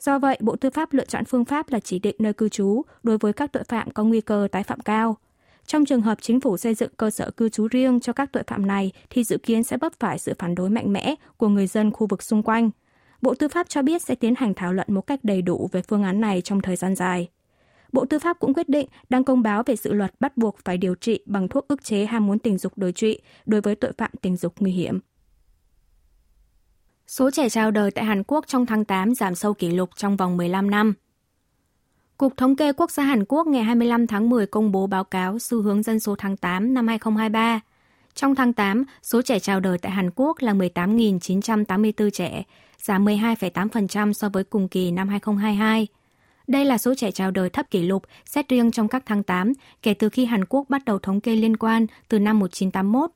Do 0.00 0.18
vậy, 0.18 0.38
Bộ 0.40 0.56
Tư 0.56 0.70
pháp 0.70 0.92
lựa 0.92 1.04
chọn 1.04 1.24
phương 1.24 1.44
pháp 1.44 1.70
là 1.70 1.80
chỉ 1.80 1.98
định 1.98 2.16
nơi 2.18 2.32
cư 2.32 2.48
trú 2.48 2.82
đối 3.02 3.18
với 3.18 3.32
các 3.32 3.52
tội 3.52 3.64
phạm 3.64 3.90
có 3.90 4.04
nguy 4.04 4.20
cơ 4.20 4.48
tái 4.52 4.62
phạm 4.62 4.80
cao. 4.80 5.16
Trong 5.66 5.84
trường 5.84 6.00
hợp 6.00 6.18
chính 6.20 6.40
phủ 6.40 6.56
xây 6.56 6.74
dựng 6.74 6.90
cơ 6.96 7.10
sở 7.10 7.30
cư 7.30 7.48
trú 7.48 7.68
riêng 7.68 8.00
cho 8.00 8.12
các 8.12 8.32
tội 8.32 8.42
phạm 8.46 8.66
này, 8.66 8.92
thì 9.10 9.24
dự 9.24 9.38
kiến 9.38 9.62
sẽ 9.62 9.76
vấp 9.76 9.92
phải 10.00 10.18
sự 10.18 10.32
phản 10.38 10.54
đối 10.54 10.70
mạnh 10.70 10.92
mẽ 10.92 11.14
của 11.36 11.48
người 11.48 11.66
dân 11.66 11.90
khu 11.90 12.06
vực 12.06 12.22
xung 12.22 12.42
quanh. 12.42 12.70
Bộ 13.22 13.34
Tư 13.34 13.48
pháp 13.48 13.68
cho 13.68 13.82
biết 13.82 14.02
sẽ 14.02 14.14
tiến 14.14 14.34
hành 14.36 14.54
thảo 14.54 14.72
luận 14.72 14.86
một 14.90 15.00
cách 15.00 15.20
đầy 15.22 15.42
đủ 15.42 15.68
về 15.72 15.82
phương 15.82 16.02
án 16.02 16.20
này 16.20 16.40
trong 16.40 16.60
thời 16.60 16.76
gian 16.76 16.94
dài. 16.94 17.28
Bộ 17.92 18.04
Tư 18.04 18.18
pháp 18.18 18.38
cũng 18.40 18.54
quyết 18.54 18.68
định 18.68 18.88
đăng 19.08 19.24
công 19.24 19.42
báo 19.42 19.62
về 19.66 19.76
dự 19.76 19.92
luật 19.92 20.14
bắt 20.20 20.36
buộc 20.36 20.58
phải 20.64 20.78
điều 20.78 20.94
trị 20.94 21.20
bằng 21.26 21.48
thuốc 21.48 21.68
ức 21.68 21.84
chế 21.84 22.04
ham 22.04 22.26
muốn 22.26 22.38
tình 22.38 22.58
dục 22.58 22.72
đối 22.76 22.92
trị 22.92 23.20
đối 23.46 23.60
với 23.60 23.74
tội 23.74 23.92
phạm 23.98 24.10
tình 24.22 24.36
dục 24.36 24.54
nguy 24.60 24.72
hiểm. 24.72 25.00
Số 27.06 27.30
trẻ 27.30 27.48
chào 27.48 27.70
đời 27.70 27.90
tại 27.90 28.04
Hàn 28.04 28.22
Quốc 28.22 28.46
trong 28.46 28.66
tháng 28.66 28.84
8 28.84 29.14
giảm 29.14 29.34
sâu 29.34 29.54
kỷ 29.54 29.70
lục 29.70 29.90
trong 29.96 30.16
vòng 30.16 30.36
15 30.36 30.70
năm. 30.70 30.94
Cục 32.16 32.36
Thống 32.36 32.56
kê 32.56 32.72
Quốc 32.72 32.90
gia 32.90 33.02
Hàn 33.02 33.24
Quốc 33.28 33.46
ngày 33.46 33.62
25 33.64 34.06
tháng 34.06 34.30
10 34.30 34.46
công 34.46 34.72
bố 34.72 34.86
báo 34.86 35.04
cáo 35.04 35.38
xu 35.38 35.62
hướng 35.62 35.82
dân 35.82 36.00
số 36.00 36.14
tháng 36.18 36.36
8 36.36 36.74
năm 36.74 36.88
2023. 36.88 37.60
Trong 38.14 38.34
tháng 38.34 38.52
8, 38.52 38.84
số 39.02 39.22
trẻ 39.22 39.38
chào 39.38 39.60
đời 39.60 39.78
tại 39.78 39.92
Hàn 39.92 40.10
Quốc 40.16 40.36
là 40.40 40.54
18.984 40.54 42.10
trẻ, 42.10 42.42
giảm 42.78 43.04
12,8% 43.04 44.12
so 44.12 44.28
với 44.28 44.44
cùng 44.44 44.68
kỳ 44.68 44.90
năm 44.90 45.08
2022. 45.08 45.86
Đây 46.46 46.64
là 46.64 46.78
số 46.78 46.94
trẻ 46.94 47.10
chào 47.10 47.30
đời 47.30 47.50
thấp 47.50 47.70
kỷ 47.70 47.82
lục 47.82 48.02
xét 48.24 48.48
riêng 48.48 48.70
trong 48.70 48.88
các 48.88 49.02
tháng 49.06 49.22
8 49.22 49.52
kể 49.82 49.94
từ 49.94 50.08
khi 50.08 50.24
Hàn 50.24 50.44
Quốc 50.44 50.64
bắt 50.68 50.84
đầu 50.84 50.98
thống 50.98 51.20
kê 51.20 51.36
liên 51.36 51.56
quan 51.56 51.86
từ 52.08 52.18
năm 52.18 52.38
1981. 52.38 53.10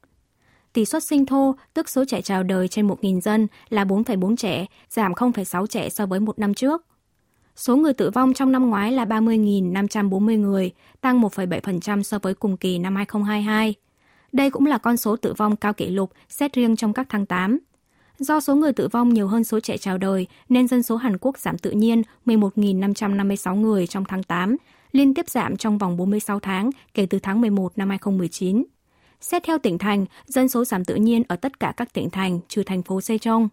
Tỷ 0.73 0.85
suất 0.85 1.05
sinh 1.05 1.26
thô, 1.26 1.55
tức 1.75 1.88
số 1.88 2.05
trẻ 2.05 2.23
chào 2.23 2.43
đời 2.43 2.69
trên 2.69 2.88
1.000 2.88 3.20
dân 3.20 3.47
là 3.69 3.85
4,4 3.85 4.37
trẻ, 4.37 4.67
giảm 4.88 5.12
0,6 5.12 5.67
trẻ 5.67 5.88
so 5.88 6.06
với 6.06 6.20
một 6.20 6.38
năm 6.38 6.55
trước. 6.55 6.89
Số 7.56 7.76
người 7.76 7.93
tử 7.93 8.11
vong 8.11 8.35
trong 8.35 8.52
năm 8.52 8.70
ngoái 8.70 8.93
là 8.93 9.05
30.540 9.05 10.41
người, 10.41 10.70
tăng 11.00 11.20
1,7% 11.20 12.02
so 12.02 12.19
với 12.19 12.35
cùng 12.35 12.56
kỳ 12.56 12.79
năm 12.79 12.97
2022. 12.97 13.75
Đây 14.32 14.50
cũng 14.50 14.67
là 14.67 14.79
con 14.79 14.97
số 14.97 15.17
tử 15.17 15.35
vong 15.37 15.56
cao 15.56 15.73
kỷ 15.73 15.91
lục 15.91 16.12
xét 16.29 16.52
riêng 16.52 16.76
trong 16.76 16.93
các 16.93 17.06
tháng 17.08 17.26
8. 17.26 17.58
Do 18.19 18.41
số 18.41 18.55
người 18.55 18.73
tử 18.73 18.88
vong 18.88 19.14
nhiều 19.14 19.29
hơn 19.29 19.44
số 19.44 19.61
trẻ 19.61 19.76
chào 19.76 19.99
đời, 19.99 20.26
nên 20.49 20.69
dân 20.69 20.82
số 20.82 20.97
Hàn 20.97 21.19
Quốc 21.20 21.38
giảm 21.38 21.58
tự 21.58 21.70
nhiên 21.70 22.02
11.556 22.26 23.55
người 23.55 23.87
trong 23.87 24.05
tháng 24.05 24.23
8, 24.23 24.56
liên 24.93 25.14
tiếp 25.14 25.29
giảm 25.29 25.56
trong 25.56 25.79
vòng 25.79 25.97
46 25.97 26.41
tháng 26.41 26.70
kể 26.94 27.06
từ 27.06 27.19
tháng 27.19 27.41
11 27.41 27.79
năm 27.79 27.88
2019. 27.88 28.64
Xét 29.20 29.43
theo 29.44 29.58
tỉnh 29.58 29.79
thành, 29.79 30.06
dân 30.26 30.49
số 30.49 30.64
giảm 30.64 30.85
tự 30.85 30.94
nhiên 30.94 31.23
ở 31.29 31.37
tất 31.37 31.61
cả 31.61 31.73
các 31.76 31.93
tỉnh 31.93 32.11
thành 32.11 32.41
trừ 32.49 32.62
thành 32.62 32.82
phố 32.82 32.99
Sejong. 32.99 33.49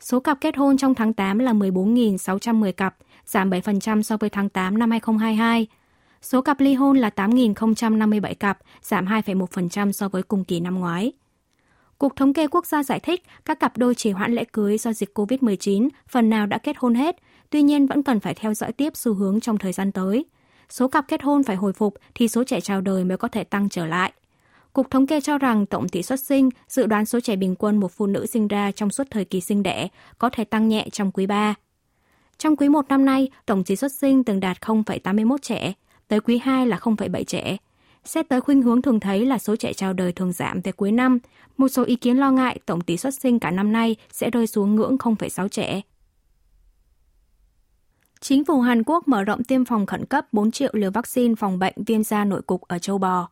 Số 0.00 0.20
cặp 0.20 0.38
kết 0.40 0.56
hôn 0.56 0.76
trong 0.76 0.94
tháng 0.94 1.12
8 1.12 1.38
là 1.38 1.52
14.610 1.52 2.72
cặp, 2.72 2.96
giảm 3.26 3.50
7% 3.50 4.02
so 4.02 4.16
với 4.16 4.30
tháng 4.30 4.48
8 4.48 4.78
năm 4.78 4.90
2022. 4.90 5.66
Số 6.22 6.42
cặp 6.42 6.60
ly 6.60 6.74
hôn 6.74 6.96
là 6.96 7.10
8.057 7.16 8.34
cặp, 8.34 8.58
giảm 8.82 9.06
2,1% 9.06 9.92
so 9.92 10.08
với 10.08 10.22
cùng 10.22 10.44
kỳ 10.44 10.60
năm 10.60 10.78
ngoái. 10.80 11.12
Cục 11.98 12.16
Thống 12.16 12.32
kê 12.32 12.46
Quốc 12.46 12.66
gia 12.66 12.82
giải 12.82 13.00
thích 13.00 13.22
các 13.44 13.60
cặp 13.60 13.78
đôi 13.78 13.94
trì 13.94 14.10
hoãn 14.10 14.32
lễ 14.32 14.44
cưới 14.52 14.78
do 14.78 14.92
dịch 14.92 15.18
COVID-19 15.18 15.88
phần 16.08 16.30
nào 16.30 16.46
đã 16.46 16.58
kết 16.58 16.76
hôn 16.78 16.94
hết, 16.94 17.16
tuy 17.50 17.62
nhiên 17.62 17.86
vẫn 17.86 18.02
cần 18.02 18.20
phải 18.20 18.34
theo 18.34 18.54
dõi 18.54 18.72
tiếp 18.72 18.96
xu 18.96 19.14
hướng 19.14 19.40
trong 19.40 19.58
thời 19.58 19.72
gian 19.72 19.92
tới. 19.92 20.24
Số 20.68 20.88
cặp 20.88 21.08
kết 21.08 21.22
hôn 21.22 21.42
phải 21.42 21.56
hồi 21.56 21.72
phục 21.72 21.94
thì 22.14 22.28
số 22.28 22.44
trẻ 22.44 22.60
chào 22.60 22.80
đời 22.80 23.04
mới 23.04 23.16
có 23.16 23.28
thể 23.28 23.44
tăng 23.44 23.68
trở 23.68 23.86
lại. 23.86 24.12
Cục 24.72 24.90
Thống 24.90 25.06
kê 25.06 25.20
cho 25.20 25.38
rằng 25.38 25.66
tổng 25.66 25.88
tỷ 25.88 26.02
suất 26.02 26.20
sinh, 26.20 26.50
dự 26.68 26.86
đoán 26.86 27.06
số 27.06 27.20
trẻ 27.20 27.36
bình 27.36 27.54
quân 27.58 27.76
một 27.76 27.92
phụ 27.92 28.06
nữ 28.06 28.26
sinh 28.26 28.48
ra 28.48 28.70
trong 28.70 28.90
suốt 28.90 29.06
thời 29.10 29.24
kỳ 29.24 29.40
sinh 29.40 29.62
đẻ 29.62 29.88
có 30.18 30.30
thể 30.30 30.44
tăng 30.44 30.68
nhẹ 30.68 30.88
trong 30.92 31.10
quý 31.12 31.26
3. 31.26 31.54
Trong 32.38 32.56
quý 32.56 32.68
1 32.68 32.88
năm 32.88 33.04
nay, 33.04 33.28
tổng 33.46 33.64
tỷ 33.64 33.76
suất 33.76 33.92
sinh 33.92 34.24
từng 34.24 34.40
đạt 34.40 34.60
0,81 34.60 35.36
trẻ, 35.42 35.72
tới 36.08 36.20
quý 36.20 36.38
2 36.38 36.66
là 36.66 36.76
0,7 36.76 37.24
trẻ. 37.24 37.56
Xét 38.04 38.28
tới 38.28 38.40
khuynh 38.40 38.62
hướng 38.62 38.82
thường 38.82 39.00
thấy 39.00 39.26
là 39.26 39.38
số 39.38 39.56
trẻ 39.56 39.72
chào 39.72 39.92
đời 39.92 40.12
thường 40.12 40.32
giảm 40.32 40.60
về 40.60 40.72
cuối 40.72 40.92
năm, 40.92 41.18
một 41.56 41.68
số 41.68 41.84
ý 41.84 41.96
kiến 41.96 42.16
lo 42.16 42.30
ngại 42.30 42.58
tổng 42.66 42.80
tỷ 42.80 42.96
suất 42.96 43.14
sinh 43.14 43.38
cả 43.38 43.50
năm 43.50 43.72
nay 43.72 43.96
sẽ 44.12 44.30
rơi 44.30 44.46
xuống 44.46 44.74
ngưỡng 44.74 44.96
0,6 44.96 45.48
trẻ. 45.48 45.80
Chính 48.20 48.44
phủ 48.44 48.60
Hàn 48.60 48.82
Quốc 48.86 49.08
mở 49.08 49.24
rộng 49.24 49.44
tiêm 49.44 49.64
phòng 49.64 49.86
khẩn 49.86 50.04
cấp 50.04 50.32
4 50.32 50.50
triệu 50.50 50.70
liều 50.72 50.90
vaccine 50.90 51.34
phòng 51.34 51.58
bệnh 51.58 51.74
viêm 51.86 52.04
da 52.04 52.24
nội 52.24 52.42
cục 52.42 52.62
ở 52.62 52.78
châu 52.78 52.98
bò. 52.98 53.28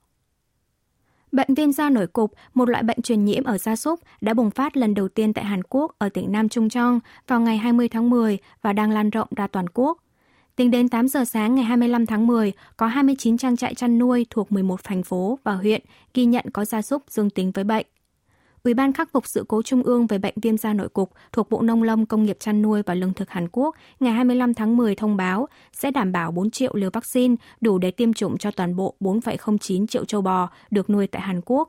Bệnh 1.35 1.55
viêm 1.55 1.73
da 1.73 1.91
nổi 1.91 2.07
cục, 2.07 2.33
một 2.55 2.69
loại 2.69 2.83
bệnh 2.83 3.03
truyền 3.03 3.25
nhiễm 3.25 3.45
ở 3.45 3.59
gia 3.59 3.77
súc, 3.77 4.01
đã 4.21 4.35
bùng 4.35 4.51
phát 4.51 4.77
lần 4.77 4.95
đầu 4.95 5.09
tiên 5.09 5.33
tại 5.33 5.45
Hàn 5.45 5.63
Quốc 5.69 5.95
ở 5.99 6.09
tỉnh 6.09 6.33
Nam 6.33 6.49
Trung 6.49 6.69
Chong 6.69 7.01
vào 7.29 7.41
ngày 7.41 7.59
20 7.59 7.89
tháng 7.89 8.11
10 8.11 8.39
và 8.63 8.73
đang 8.73 8.91
lan 8.91 9.11
rộng 9.11 9.29
ra 9.37 9.47
toàn 9.47 9.67
quốc. 9.75 9.99
Tính 10.57 10.71
đến 10.71 10.89
8 10.89 11.09
giờ 11.09 11.25
sáng 11.25 11.55
ngày 11.55 11.65
25 11.65 12.07
tháng 12.07 12.27
10, 12.27 12.53
có 12.77 12.87
29 12.87 13.39
trang 13.39 13.57
trại 13.57 13.75
chăn 13.75 13.99
nuôi 13.99 14.27
thuộc 14.31 14.53
11 14.53 14.85
thành 14.85 15.03
phố 15.03 15.39
và 15.45 15.55
huyện 15.55 15.83
ghi 16.15 16.25
nhận 16.25 16.45
có 16.53 16.65
gia 16.65 16.83
súc 16.83 17.03
dương 17.11 17.31
tính 17.31 17.51
với 17.55 17.65
bệnh. 17.65 17.87
Ủy 18.65 18.75
ban 18.75 18.93
khắc 18.93 19.13
phục 19.13 19.27
sự 19.27 19.45
cố 19.49 19.63
trung 19.63 19.83
ương 19.83 20.07
về 20.07 20.19
bệnh 20.19 20.35
viêm 20.43 20.57
da 20.57 20.73
nội 20.73 20.89
cục 20.89 21.13
thuộc 21.33 21.51
Bộ 21.51 21.63
Nông 21.63 21.83
lâm 21.83 22.07
Công 22.07 22.23
nghiệp 22.23 22.37
chăn 22.41 22.63
nuôi 22.63 22.83
và 22.83 22.95
Lương 22.95 23.13
thực 23.13 23.31
Hàn 23.31 23.49
Quốc 23.53 23.77
ngày 24.01 24.13
25 24.13 24.55
tháng 24.55 24.77
10 24.77 24.95
thông 24.95 25.17
báo 25.17 25.49
sẽ 25.73 25.91
đảm 25.91 26.13
bảo 26.13 26.33
4 26.33 26.51
triệu 26.51 26.75
liều 26.75 26.91
vaccine 26.93 27.35
đủ 27.61 27.79
để 27.79 27.91
tiêm 27.91 28.13
chủng 28.13 28.39
cho 28.39 28.51
toàn 28.51 28.77
bộ 28.77 28.95
4,09 29.01 29.87
triệu 29.87 30.05
châu 30.05 30.23
bò 30.23 30.51
được 30.71 30.91
nuôi 30.91 31.07
tại 31.07 31.23
Hàn 31.23 31.41
Quốc. 31.45 31.69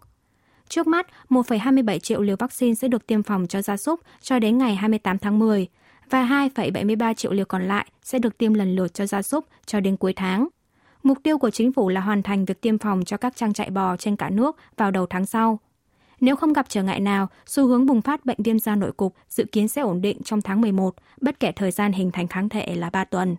Trước 0.69 0.87
mắt, 0.87 1.07
1,27 1.29 1.99
triệu 1.99 2.21
liều 2.21 2.35
vaccine 2.35 2.75
sẽ 2.75 2.87
được 2.87 3.07
tiêm 3.07 3.23
phòng 3.23 3.47
cho 3.47 3.61
gia 3.61 3.77
súc 3.77 3.99
cho 4.21 4.39
đến 4.39 4.57
ngày 4.57 4.75
28 4.75 5.19
tháng 5.19 5.39
10 5.39 5.67
và 6.09 6.47
2,73 6.55 7.13
triệu 7.13 7.31
liều 7.31 7.45
còn 7.45 7.67
lại 7.67 7.85
sẽ 8.03 8.19
được 8.19 8.37
tiêm 8.37 8.53
lần 8.53 8.75
lượt 8.75 8.93
cho 8.93 9.05
gia 9.05 9.21
súc 9.21 9.45
cho 9.65 9.79
đến 9.79 9.97
cuối 9.97 10.13
tháng. 10.13 10.47
Mục 11.03 11.17
tiêu 11.23 11.37
của 11.37 11.49
chính 11.49 11.73
phủ 11.73 11.89
là 11.89 12.01
hoàn 12.01 12.23
thành 12.23 12.45
việc 12.45 12.61
tiêm 12.61 12.77
phòng 12.77 13.05
cho 13.05 13.17
các 13.17 13.35
trang 13.35 13.53
trại 13.53 13.69
bò 13.69 13.97
trên 13.97 14.15
cả 14.15 14.29
nước 14.29 14.57
vào 14.77 14.91
đầu 14.91 15.05
tháng 15.05 15.25
sau. 15.25 15.59
Nếu 16.21 16.35
không 16.35 16.53
gặp 16.53 16.65
trở 16.69 16.83
ngại 16.83 16.99
nào, 16.99 17.27
xu 17.45 17.67
hướng 17.67 17.85
bùng 17.85 18.01
phát 18.01 18.25
bệnh 18.25 18.37
viêm 18.43 18.59
da 18.59 18.75
nội 18.75 18.91
cục 18.91 19.15
dự 19.29 19.45
kiến 19.51 19.67
sẽ 19.67 19.81
ổn 19.81 20.01
định 20.01 20.23
trong 20.23 20.41
tháng 20.41 20.61
11, 20.61 20.95
bất 21.21 21.39
kể 21.39 21.51
thời 21.51 21.71
gian 21.71 21.91
hình 21.91 22.11
thành 22.11 22.27
kháng 22.27 22.49
thể 22.49 22.75
là 22.75 22.89
3 22.89 23.03
tuần. 23.03 23.35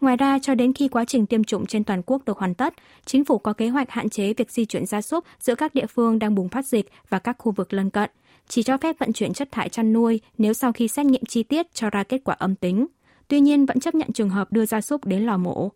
Ngoài 0.00 0.16
ra, 0.16 0.38
cho 0.42 0.54
đến 0.54 0.72
khi 0.72 0.88
quá 0.88 1.04
trình 1.04 1.26
tiêm 1.26 1.44
chủng 1.44 1.66
trên 1.66 1.84
toàn 1.84 2.02
quốc 2.06 2.24
được 2.24 2.38
hoàn 2.38 2.54
tất, 2.54 2.74
chính 3.04 3.24
phủ 3.24 3.38
có 3.38 3.52
kế 3.52 3.68
hoạch 3.68 3.90
hạn 3.90 4.10
chế 4.10 4.34
việc 4.34 4.50
di 4.50 4.64
chuyển 4.64 4.86
gia 4.86 5.00
súc 5.00 5.24
giữa 5.40 5.54
các 5.54 5.74
địa 5.74 5.86
phương 5.86 6.18
đang 6.18 6.34
bùng 6.34 6.48
phát 6.48 6.66
dịch 6.66 6.90
và 7.08 7.18
các 7.18 7.36
khu 7.38 7.52
vực 7.52 7.72
lân 7.72 7.90
cận, 7.90 8.10
chỉ 8.48 8.62
cho 8.62 8.76
phép 8.78 8.96
vận 8.98 9.12
chuyển 9.12 9.32
chất 9.32 9.48
thải 9.52 9.68
chăn 9.68 9.92
nuôi 9.92 10.20
nếu 10.38 10.52
sau 10.52 10.72
khi 10.72 10.88
xét 10.88 11.06
nghiệm 11.06 11.24
chi 11.24 11.42
tiết 11.42 11.74
cho 11.74 11.90
ra 11.90 12.02
kết 12.02 12.20
quả 12.24 12.34
âm 12.38 12.54
tính. 12.54 12.86
Tuy 13.28 13.40
nhiên, 13.40 13.66
vẫn 13.66 13.80
chấp 13.80 13.94
nhận 13.94 14.12
trường 14.12 14.30
hợp 14.30 14.52
đưa 14.52 14.66
gia 14.66 14.80
súc 14.80 15.04
đến 15.04 15.26
lò 15.26 15.36
mổ. 15.36 15.70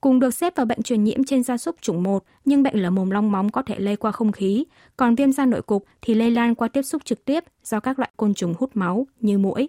Cùng 0.00 0.20
được 0.20 0.34
xếp 0.34 0.56
vào 0.56 0.66
bệnh 0.66 0.82
truyền 0.82 1.04
nhiễm 1.04 1.24
trên 1.24 1.42
gia 1.42 1.58
súc 1.58 1.76
chủng 1.80 2.02
1, 2.02 2.24
nhưng 2.44 2.62
bệnh 2.62 2.82
lở 2.82 2.90
mồm 2.90 3.10
long 3.10 3.32
móng 3.32 3.50
có 3.50 3.62
thể 3.62 3.78
lây 3.78 3.96
qua 3.96 4.12
không 4.12 4.32
khí, 4.32 4.64
còn 4.96 5.14
viêm 5.14 5.32
da 5.32 5.46
nội 5.46 5.62
cục 5.62 5.84
thì 6.02 6.14
lây 6.14 6.30
lan 6.30 6.54
qua 6.54 6.68
tiếp 6.68 6.82
xúc 6.82 7.04
trực 7.04 7.24
tiếp 7.24 7.44
do 7.64 7.80
các 7.80 7.98
loại 7.98 8.10
côn 8.16 8.34
trùng 8.34 8.54
hút 8.58 8.70
máu 8.74 9.06
như 9.20 9.38
muỗi. 9.38 9.68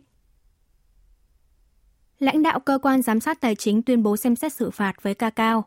Lãnh 2.20 2.44
đạo 2.44 2.60
cơ 2.60 2.80
quan 2.82 3.02
giám 3.02 3.20
sát 3.20 3.42
tài 3.42 3.56
chính 3.56 3.82
tuyên 3.82 4.04
bố 4.04 4.18
xem 4.18 4.36
xét 4.36 4.54
xử 4.54 4.72
phạt 4.72 4.94
với 5.04 5.14
cao 5.14 5.66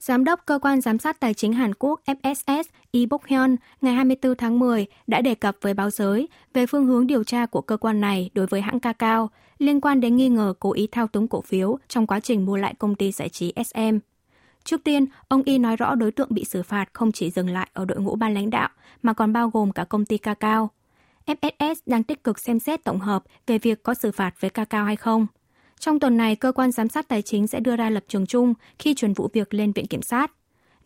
Giám 0.00 0.24
đốc 0.24 0.40
cơ 0.46 0.58
quan 0.62 0.80
giám 0.80 0.98
sát 0.98 1.20
tài 1.20 1.34
chính 1.34 1.52
Hàn 1.52 1.74
Quốc 1.78 2.00
FSS 2.06 2.62
Lee 2.92 3.06
Bok 3.06 3.26
Hyun 3.26 3.56
ngày 3.80 3.94
24 3.94 4.34
tháng 4.34 4.58
10 4.58 4.86
đã 5.06 5.20
đề 5.20 5.34
cập 5.34 5.56
với 5.60 5.74
báo 5.74 5.90
giới 5.90 6.28
về 6.54 6.66
phương 6.66 6.86
hướng 6.86 7.06
điều 7.06 7.24
tra 7.24 7.46
của 7.46 7.60
cơ 7.60 7.76
quan 7.76 8.00
này 8.00 8.30
đối 8.34 8.46
với 8.46 8.60
hãng 8.60 8.80
Kakao 8.80 9.30
liên 9.58 9.80
quan 9.80 10.00
đến 10.00 10.16
nghi 10.16 10.28
ngờ 10.28 10.54
cố 10.60 10.72
ý 10.72 10.86
thao 10.86 11.06
túng 11.06 11.28
cổ 11.28 11.40
phiếu 11.40 11.78
trong 11.88 12.06
quá 12.06 12.20
trình 12.20 12.46
mua 12.46 12.56
lại 12.56 12.74
công 12.78 12.94
ty 12.94 13.12
giải 13.12 13.28
trí 13.28 13.52
SM. 13.66 13.98
Trước 14.64 14.84
tiên, 14.84 15.06
ông 15.28 15.42
Y 15.42 15.58
nói 15.58 15.76
rõ 15.76 15.94
đối 15.94 16.12
tượng 16.12 16.28
bị 16.30 16.44
xử 16.44 16.62
phạt 16.62 16.88
không 16.92 17.12
chỉ 17.12 17.30
dừng 17.30 17.50
lại 17.50 17.68
ở 17.72 17.84
đội 17.84 18.00
ngũ 18.00 18.16
ban 18.16 18.34
lãnh 18.34 18.50
đạo 18.50 18.68
mà 19.02 19.12
còn 19.12 19.32
bao 19.32 19.50
gồm 19.50 19.72
cả 19.72 19.84
công 19.84 20.04
ty 20.04 20.18
Kakao. 20.18 20.70
FSS 21.26 21.74
đang 21.86 22.02
tích 22.02 22.24
cực 22.24 22.38
xem 22.38 22.58
xét 22.58 22.84
tổng 22.84 23.00
hợp 23.00 23.22
về 23.46 23.58
việc 23.58 23.82
có 23.82 23.94
xử 23.94 24.12
phạt 24.12 24.40
với 24.40 24.50
Kakao 24.50 24.84
hay 24.84 24.96
không. 24.96 25.26
Trong 25.80 26.00
tuần 26.00 26.16
này, 26.16 26.36
cơ 26.36 26.52
quan 26.52 26.72
giám 26.72 26.88
sát 26.88 27.08
tài 27.08 27.22
chính 27.22 27.46
sẽ 27.46 27.60
đưa 27.60 27.76
ra 27.76 27.90
lập 27.90 28.04
trường 28.08 28.26
chung 28.26 28.54
khi 28.78 28.94
chuyển 28.94 29.12
vụ 29.12 29.28
việc 29.32 29.54
lên 29.54 29.72
Viện 29.72 29.86
Kiểm 29.86 30.02
sát. 30.02 30.32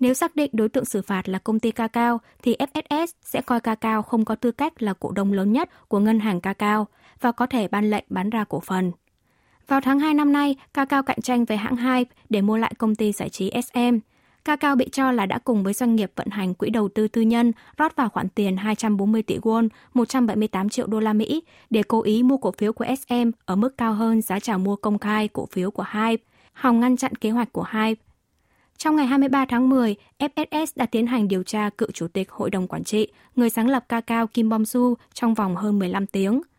Nếu 0.01 0.15
xác 0.15 0.37
định 0.37 0.51
đối 0.53 0.69
tượng 0.69 0.85
xử 0.85 1.03
phạt 1.03 1.29
là 1.29 1.39
công 1.39 1.61
ty 1.61 1.71
Kakao, 1.71 2.21
thì 2.43 2.57
FSS 2.59 3.07
sẽ 3.23 3.41
coi 3.41 3.61
Kakao 3.61 4.03
không 4.03 4.25
có 4.25 4.35
tư 4.35 4.53
cách 4.53 4.83
là 4.83 4.93
cổ 4.93 5.11
đông 5.11 5.33
lớn 5.33 5.53
nhất 5.53 5.89
của 5.89 5.99
ngân 5.99 6.21
hàng 6.21 6.41
Kakao 6.41 6.87
và 7.21 7.33
có 7.33 7.47
thể 7.47 7.69
ban 7.69 7.91
lệnh 7.91 8.05
bán 8.09 8.31
ra 8.31 8.45
cổ 8.45 8.61
phần. 8.61 8.93
Vào 9.69 9.81
tháng 9.81 10.01
2 10.01 10.15
năm 10.15 10.33
nay, 10.33 10.57
Kakao 10.75 11.03
cạnh 11.03 11.21
tranh 11.23 11.45
với 11.45 11.57
hãng 11.57 11.77
Hype 11.77 12.15
để 12.29 12.41
mua 12.41 12.57
lại 12.57 12.75
công 12.79 12.95
ty 12.95 13.13
giải 13.13 13.29
trí 13.29 13.51
SM. 13.73 13.99
Kakao 14.45 14.77
bị 14.77 14.89
cho 14.93 15.13
là 15.13 15.27
đã 15.27 15.39
cùng 15.39 15.63
với 15.63 15.73
doanh 15.73 15.97
nghiệp 15.97 16.13
vận 16.17 16.29
hành 16.31 16.55
quỹ 16.55 16.71
đầu 16.71 16.89
tư 16.89 17.09
tư 17.09 17.21
nhân 17.21 17.53
rót 17.77 17.97
vào 17.97 18.09
khoản 18.09 18.29
tiền 18.29 18.57
240 18.57 19.23
tỷ 19.23 19.39
won, 19.39 19.69
178 19.95 20.69
triệu 20.69 20.87
đô 20.87 21.01
la 21.01 21.13
Mỹ 21.13 21.43
để 21.71 21.83
cố 21.83 22.03
ý 22.03 22.23
mua 22.23 22.37
cổ 22.37 22.51
phiếu 22.51 22.73
của 22.73 22.85
SM 22.85 23.31
ở 23.45 23.57
mức 23.57 23.79
cao 23.79 23.95
hơn 23.95 24.23
giá 24.23 24.41
chào 24.41 24.59
mua 24.59 24.77
công 24.77 24.99
khai 24.99 25.29
cổ 25.29 25.47
phiếu 25.47 25.71
của 25.71 25.85
Hype, 25.93 26.25
hòng 26.53 26.81
ngăn 26.81 26.97
chặn 26.97 27.15
kế 27.15 27.31
hoạch 27.31 27.53
của 27.53 27.65
Hype. 27.73 28.03
Trong 28.79 28.97
ngày 28.97 29.07
23 29.07 29.45
tháng 29.45 29.69
10, 29.69 29.95
FSS 30.19 30.67
đã 30.77 30.87
tiến 30.87 31.07
hành 31.07 31.29
điều 31.29 31.43
tra 31.43 31.71
cựu 31.71 31.91
chủ 31.91 32.09
tịch 32.09 32.31
hội 32.31 32.51
đồng 32.51 32.69
quản 32.69 32.85
trị, 32.85 33.09
người 33.37 33.51
sáng 33.51 33.69
lập 33.69 33.85
Kakao 33.89 34.27
Kim 34.27 34.49
Bom-su 34.49 34.95
trong 35.15 35.35
vòng 35.35 35.57
hơn 35.57 35.79
15 35.79 36.07
tiếng– 36.07 36.43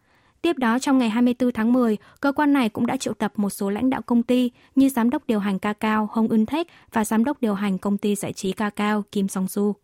Tiếp 0.46 0.58
đó, 0.58 0.80
trong 0.80 0.98
ngày 0.98 1.10
24 1.10 1.52
tháng 1.52 1.74
10, 1.74 1.98
cơ 2.22 2.32
quan 2.32 2.54
này 2.54 2.70
cũng 2.70 2.86
đã 2.86 2.98
triệu 2.98 3.14
tập 3.14 3.34
một 3.36 3.50
số 3.50 3.70
lãnh 3.70 3.90
đạo 3.90 4.02
công 4.02 4.24
ty 4.24 4.52
như 4.76 4.90
giám 4.90 5.10
đốc 5.10 5.28
điều 5.28 5.40
hành 5.40 5.60
Kakao 5.60 6.10
Hong 6.12 6.28
Eun 6.30 6.46
Thech 6.46 6.68
và 6.92 7.06
giám 7.06 7.24
đốc 7.24 7.42
điều 7.42 7.54
hành 7.54 7.78
công 7.78 7.98
ty 7.98 8.16
giải 8.16 8.34
trí 8.34 8.52
Kakao 8.52 9.04
Kim 9.12 9.28
Song 9.28 9.48
Su. 9.48 9.76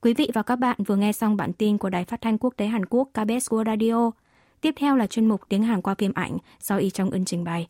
Quý 0.00 0.14
vị 0.14 0.30
và 0.34 0.42
các 0.42 0.56
bạn 0.56 0.76
vừa 0.86 0.96
nghe 0.96 1.12
xong 1.12 1.36
bản 1.36 1.52
tin 1.52 1.78
của 1.78 1.90
Đài 1.90 2.04
Phát 2.04 2.20
thanh 2.20 2.38
Quốc 2.38 2.54
tế 2.56 2.66
Hàn 2.66 2.86
Quốc 2.86 3.08
KBS 3.12 3.52
World 3.52 3.64
Radio. 3.64 4.10
Tiếp 4.60 4.74
theo 4.76 4.96
là 4.96 5.06
chuyên 5.06 5.28
mục 5.28 5.40
tiếng 5.48 5.62
Hàn 5.62 5.82
qua 5.82 5.94
phim 5.94 6.12
ảnh 6.14 6.38
do 6.62 6.76
Y 6.76 6.90
Trong 6.90 7.10
Ưn 7.10 7.24
trình 7.24 7.44
bày. 7.44 7.68